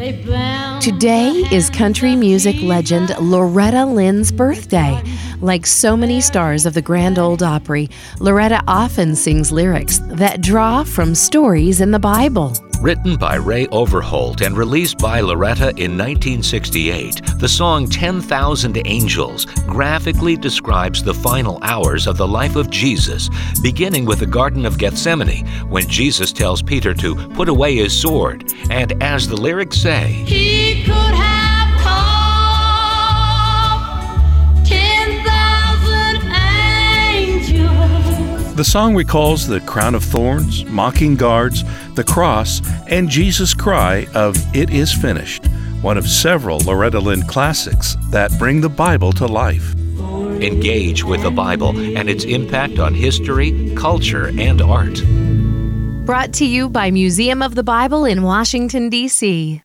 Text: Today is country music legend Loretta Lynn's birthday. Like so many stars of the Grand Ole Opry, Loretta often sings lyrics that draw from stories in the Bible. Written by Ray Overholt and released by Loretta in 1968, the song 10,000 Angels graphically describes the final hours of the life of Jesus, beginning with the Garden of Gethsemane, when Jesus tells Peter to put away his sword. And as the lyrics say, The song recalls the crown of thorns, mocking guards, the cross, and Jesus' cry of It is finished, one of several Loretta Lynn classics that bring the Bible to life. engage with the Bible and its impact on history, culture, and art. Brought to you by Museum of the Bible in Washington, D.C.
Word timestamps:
Today 0.00 1.44
is 1.52 1.68
country 1.68 2.16
music 2.16 2.56
legend 2.62 3.14
Loretta 3.20 3.84
Lynn's 3.84 4.32
birthday. 4.32 4.98
Like 5.42 5.66
so 5.66 5.94
many 5.94 6.22
stars 6.22 6.64
of 6.64 6.72
the 6.72 6.80
Grand 6.80 7.18
Ole 7.18 7.44
Opry, 7.44 7.90
Loretta 8.18 8.62
often 8.66 9.14
sings 9.14 9.52
lyrics 9.52 9.98
that 10.06 10.40
draw 10.40 10.84
from 10.84 11.14
stories 11.14 11.82
in 11.82 11.90
the 11.90 11.98
Bible. 11.98 12.54
Written 12.80 13.16
by 13.16 13.34
Ray 13.34 13.66
Overholt 13.66 14.40
and 14.40 14.56
released 14.56 14.96
by 14.96 15.20
Loretta 15.20 15.68
in 15.76 15.98
1968, 15.98 17.20
the 17.36 17.46
song 17.46 17.86
10,000 17.86 18.80
Angels 18.86 19.44
graphically 19.44 20.34
describes 20.34 21.02
the 21.02 21.12
final 21.12 21.58
hours 21.60 22.06
of 22.06 22.16
the 22.16 22.26
life 22.26 22.56
of 22.56 22.70
Jesus, 22.70 23.28
beginning 23.60 24.06
with 24.06 24.20
the 24.20 24.26
Garden 24.26 24.64
of 24.64 24.78
Gethsemane, 24.78 25.46
when 25.68 25.86
Jesus 25.88 26.32
tells 26.32 26.62
Peter 26.62 26.94
to 26.94 27.14
put 27.34 27.50
away 27.50 27.76
his 27.76 27.92
sword. 27.92 28.50
And 28.70 28.94
as 29.02 29.28
the 29.28 29.36
lyrics 29.36 29.76
say, 29.76 30.24
The 38.60 38.64
song 38.64 38.94
recalls 38.94 39.46
the 39.46 39.60
crown 39.60 39.94
of 39.94 40.04
thorns, 40.04 40.66
mocking 40.66 41.16
guards, 41.16 41.64
the 41.94 42.04
cross, 42.04 42.60
and 42.88 43.08
Jesus' 43.08 43.54
cry 43.54 44.06
of 44.14 44.36
It 44.54 44.68
is 44.68 44.92
finished, 44.92 45.46
one 45.80 45.96
of 45.96 46.06
several 46.06 46.58
Loretta 46.58 47.00
Lynn 47.00 47.22
classics 47.22 47.96
that 48.10 48.30
bring 48.38 48.60
the 48.60 48.68
Bible 48.68 49.14
to 49.14 49.24
life. 49.24 49.74
engage 50.42 51.02
with 51.04 51.22
the 51.22 51.30
Bible 51.30 51.70
and 51.70 52.10
its 52.10 52.24
impact 52.24 52.78
on 52.78 52.92
history, 52.92 53.74
culture, 53.76 54.26
and 54.38 54.60
art. 54.60 55.02
Brought 56.04 56.34
to 56.34 56.44
you 56.44 56.68
by 56.68 56.90
Museum 56.90 57.40
of 57.40 57.54
the 57.54 57.62
Bible 57.62 58.04
in 58.04 58.22
Washington, 58.22 58.90
D.C. 58.90 59.62